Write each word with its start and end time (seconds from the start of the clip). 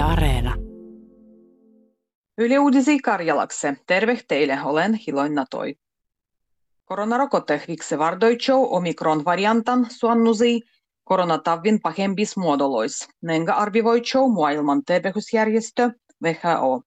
Yle 0.00 0.06
Areena. 0.08 0.54
Yle 2.38 2.58
Uudisi 2.58 2.98
Karjalakse. 2.98 3.76
Terve 3.86 4.18
teille, 4.28 4.58
olen 4.64 4.94
Hiloina 4.94 5.44
Toi. 5.50 5.74
Koronarokote 6.84 7.62
vardoitsou 7.98 8.76
omikron 8.76 9.24
variantan 9.24 9.86
suannusi 9.90 10.60
koronatavin 11.04 11.80
pahembis 11.80 12.36
muodolois. 12.36 13.08
Nenga 13.22 13.52
arvivoitsou 13.52 14.28
maailman 14.28 14.82
terveysjärjestö 14.84 15.90
WHO. 16.24 16.82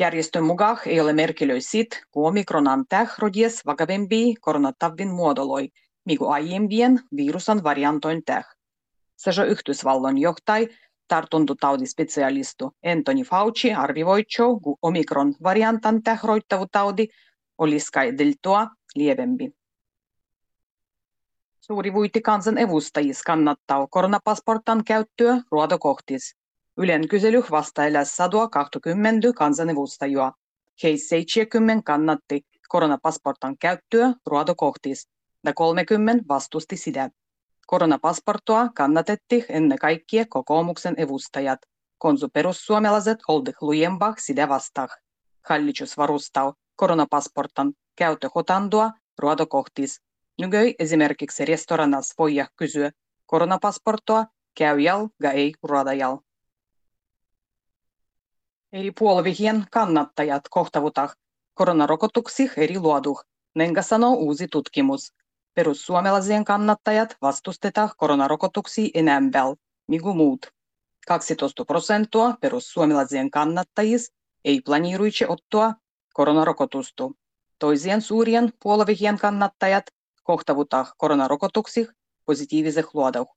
Järjestön 0.00 0.44
mukaan 0.44 0.78
ei 0.86 1.00
ole 1.00 1.12
merkilöi 1.12 1.60
sit, 1.60 2.02
kun 2.10 2.28
omikronan 2.28 2.84
täh 2.88 3.14
rodies 3.18 3.66
vakavempi 3.66 4.34
koronatavin 4.40 5.08
muodoloi, 5.08 5.68
migu 6.04 6.26
aiempien 6.26 7.00
virusan 7.16 7.64
variantoin 7.64 8.22
täh. 8.24 8.44
Sejo 9.16 9.44
Yhdysvallon 9.44 10.18
johtaj 10.18 10.68
tartuntatautispesialistu 11.12 12.72
Anthony 12.92 13.22
Fauci 13.22 13.72
arvioitsou, 13.74 14.60
kun 14.60 14.76
omikron 14.82 15.34
variantan 15.42 16.02
täh 16.02 16.24
roittavuutaudi 16.24 17.08
olisi 17.58 17.92
kai 17.92 18.18
deltoa 18.18 18.66
lievempi. 18.94 19.50
Suuri 21.60 21.92
vuitti 21.92 22.20
kansan 22.20 22.58
evustajis 22.58 23.22
kannattaa 23.22 23.86
koronapasportan 23.86 24.84
käyttöä 24.84 25.40
ruodokohtis. 25.50 26.36
Ylen 26.76 27.08
kysely 27.08 27.42
vastailla 27.50 28.04
120 28.04 29.28
kansanedustajaa. 29.36 30.32
Heistä 30.82 31.08
70 31.08 31.82
kannatti 31.84 32.40
koronapasportan 32.68 33.58
käyttöä 33.58 34.14
ruodokohtis 34.26 35.08
ja 35.44 35.52
30 35.54 36.24
vastusti 36.28 36.76
sitä. 36.76 37.10
Koronapasportoa 37.66 38.68
kannatetti 38.74 39.44
ennen 39.48 39.78
kaikkea 39.78 40.24
kokoomuksen 40.28 40.94
evustajat. 40.96 41.58
Konsu 41.98 42.28
perussuomalaiset 42.28 43.18
oldi 43.28 43.52
lujempaa 43.60 44.14
sitä 44.18 44.48
vastaan. 44.48 44.88
Hallitus 45.48 45.96
varustaa 45.96 46.54
koronapasportan 46.76 47.72
käyttöhotandoa 47.96 48.90
ruodokohtis. 49.18 50.00
Nykyi 50.38 50.74
esimerkiksi 50.78 51.44
restoranas 51.44 52.14
voi 52.18 52.34
kysyä 52.56 52.90
koronapasportoa 53.26 54.26
käyjäl 54.54 55.08
ja 55.22 55.30
ei 55.30 55.54
ruodajal. 55.62 56.18
Eri 58.72 58.92
puolivihien 58.98 59.66
kannattajat 59.70 60.42
kohtavutak 60.50 61.12
koronarokotuksi 61.54 62.50
eri 62.56 62.78
luoduh, 62.78 63.24
nenga 63.54 63.82
sanoo 63.82 64.14
uusi 64.14 64.48
tutkimus. 64.48 65.12
Perussuomalaisien 65.54 66.44
kannattajat 66.44 67.16
vastustetaan 67.22 67.90
koronarokotuksia 67.96 68.90
enemmän, 68.94 69.56
migu 69.86 70.14
muut. 70.14 70.46
12 71.06 71.64
prosenttia 71.64 72.34
perussuomalaisien 72.40 73.30
kannattajis 73.30 74.12
ei 74.44 74.60
planiiruitse 74.64 75.28
ottaa 75.28 75.74
koronarokotusta. 76.14 77.10
Toisien 77.58 78.02
suurien 78.02 78.52
puolivihien 78.62 79.18
kannattajat 79.18 79.84
kohtavutaan 80.22 80.86
koronarokotuksi 80.96 81.88
positiiviseh 82.24 82.86
luoduh. 82.94 83.36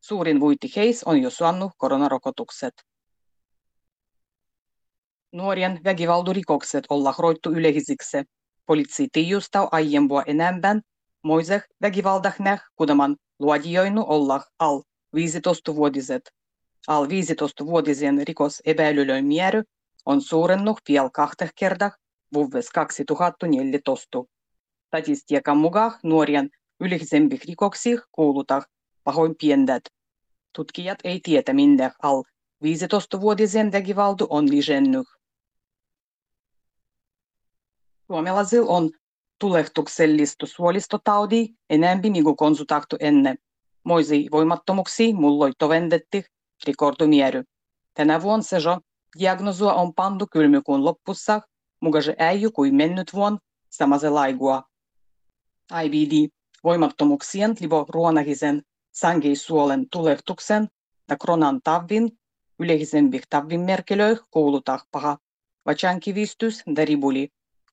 Suurin 0.00 0.40
vuiti 0.40 0.72
heis 0.76 1.04
on 1.04 1.22
jo 1.22 1.30
saanut 1.30 1.72
koronarokotukset. 1.76 2.74
Nuorien 5.32 5.80
väkivaldurikokset 5.84 6.84
olla 6.88 7.14
roittu 7.18 7.50
yleisiksi. 7.50 8.16
Poliitsi 8.66 9.08
tiijustaa 9.12 9.68
aiempua 9.72 10.22
enemmän 10.26 10.82
moiseh 11.22 11.62
väkivaldahneh, 11.82 12.60
kudaman 12.76 13.16
luodioinu 13.38 14.04
olla 14.08 14.44
al 14.58 14.82
15-vuotiset. 15.16 16.22
Al 16.86 17.06
15-vuotisen 17.06 18.26
rikos 18.26 18.62
epäilylön 18.64 19.24
määrä 19.26 19.62
on 20.06 20.20
suurennut 20.20 20.80
vielä 20.88 21.10
kahteen 21.12 21.50
kertaa 21.58 21.90
vuodessa 22.34 22.70
2014. 22.74 24.18
Statistiikan 24.86 25.56
mukaan 25.56 25.92
nuorien 26.02 26.50
yleisempih 26.80 27.40
rikoksih 27.48 28.00
kuulutaan 28.12 28.62
pahoinpiendet. 29.04 29.82
Tutkijat 30.56 30.98
ei 31.04 31.20
tiedä, 31.22 31.52
minne 31.52 31.92
al 32.02 32.22
15-vuotisen 32.64 33.72
väkivaldu 33.72 34.26
on 34.30 34.50
lisäännyt. 34.50 35.06
Suomalaisilla 38.06 38.68
on 38.68 38.90
tulehtuksellista 39.38 40.46
suolistotaudi 40.46 41.48
enempi 41.70 42.10
niinku 42.10 42.36
konsultaktu 42.36 42.96
ennen. 43.00 43.38
Moisi 43.84 44.28
voimattomuksi 44.32 45.14
mulloi 45.14 45.52
tovendetti 45.58 46.24
rikordumiery. 46.66 47.44
Tänä 47.94 48.22
vuonna 48.22 48.42
se 48.42 48.56
jo 48.56 48.80
diagnosua 49.18 49.74
on 49.74 49.94
pandu 49.94 50.26
kylmykuun 50.32 50.84
loppussa, 50.84 51.40
mukase 51.80 52.14
äijy 52.18 52.50
kuin 52.50 52.74
mennyt 52.74 53.14
vuon 53.14 53.38
samase 53.70 54.10
laigua. 54.10 54.62
IBD 55.84 56.28
voimattomuksien 56.64 57.54
libo 57.60 57.86
ruonahisen 57.88 58.62
sangeisuolen 58.92 59.86
tulehtuksen 59.92 60.68
ja 61.10 61.16
kronan 61.16 61.60
tavin 61.64 62.18
yleisempih 62.58 63.22
tavin 63.30 63.60
merkilöih 63.60 64.18
kuulutaan 64.30 64.80
paha 64.90 65.18
vachankivistys 65.66 66.62
ja 66.66 66.74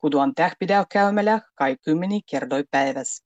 ribuli 0.06 0.12
kuduan 0.12 0.36
tähpidäu 0.36 0.86
käymällä 0.90 1.42
kai 1.56 1.78
kymmeni 1.82 2.22
kerdoi 2.22 2.64
päivässä. 2.72 3.26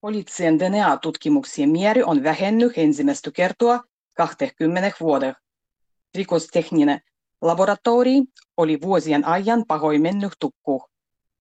Poliittisen 0.00 0.58
DNA-tutkimuksien 0.58 1.70
määrä 1.70 2.06
on 2.06 2.22
vähennyt 2.22 2.72
ensimmäistä 2.76 3.30
kertaa 3.30 3.84
20 4.16 4.92
vuoden. 5.00 5.34
Rikostekninen 6.14 7.00
laboratori 7.40 8.22
oli 8.56 8.78
vuosien 8.80 9.24
ajan 9.24 9.64
pahoin 9.68 10.02
mennyt 10.02 10.32
tukku. 10.40 10.82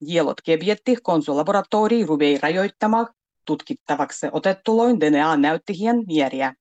Dielot 0.07 0.41
kebietti 0.41 0.95
konsulaboratori 1.03 2.05
ruvei 2.05 2.37
rajoittamaan 2.37 3.07
tutkittavaksi 3.45 4.27
otettuloin 4.31 4.99
DNA-näyttihien 4.99 6.03
määriä. 6.07 6.53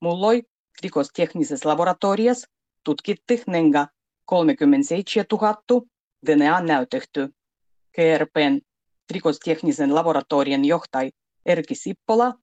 Mulloi 0.00 0.42
rikosteknisessä 0.82 1.68
laboratoriassa 1.68 2.48
tutkitti 2.84 3.42
nenga 3.46 3.86
37 4.28 5.24
000 5.32 5.82
DNA-näytetty. 6.26 7.28
GRPn 7.94 8.60
rikosteknisen 9.10 9.94
laboratorian 9.94 10.64
johtaj 10.64 11.10
Erki 11.46 11.74
Sippola 11.74 12.34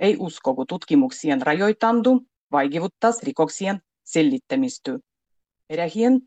ei 0.00 0.16
usko, 0.18 0.54
kun 0.54 0.66
tutkimuksien 0.66 1.42
rajoitandu 1.42 2.26
vaikuttaa 2.52 3.10
rikoksien 3.22 3.80
sellittämistä. 4.04 4.98
Erähien 5.70 6.20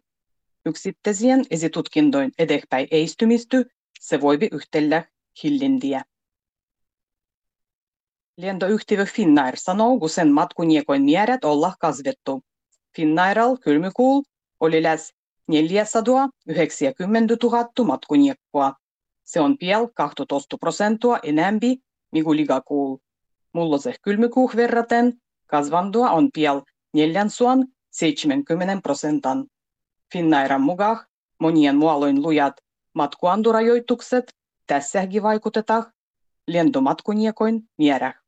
yksittäisien 0.65 1.45
esitutkintojen 1.51 2.31
eteenpäin 2.37 2.87
eistymistä 2.91 3.57
se 3.99 4.21
voi 4.21 4.37
yhtellä 4.51 5.05
hillintiä. 5.43 6.03
Lentoyhtiö 8.37 9.05
Finnair 9.05 9.55
sanoo, 9.57 9.99
kun 9.99 10.09
sen 10.09 10.31
matkuniekoin 10.31 11.03
määrät 11.11 11.43
olla 11.43 11.73
kasvettu. 11.79 12.43
Finnairal 12.95 13.57
kylmykuul 13.57 14.21
oli 14.63 14.83
läs 14.83 15.13
490 15.47 17.35
000 17.43 17.69
matkuniekkoa. 17.85 18.73
Se 19.23 19.39
on 19.39 19.57
piel 19.57 19.87
12 19.93 20.57
prosenttia 20.57 21.19
enempi, 21.23 21.77
migu 22.11 22.35
ligakuul. 22.35 22.97
Mulloseh 23.53 23.99
kylmykuuh 24.01 24.55
verraten 24.55 25.13
kasvandua 25.45 26.11
on 26.11 26.29
piel 26.33 26.61
470 26.93 28.81
prosentan. 28.83 29.45
Finnairan 30.13 30.61
mukaan 30.61 31.05
monien 31.39 31.75
mualoin 31.75 32.21
lujat 32.21 32.53
matkuandurajoitukset 32.93 34.33
tässäkin 34.67 35.23
vaikutetaan 35.23 35.85
lentomatkuniekoin 36.47 37.69
määrä. 37.81 38.22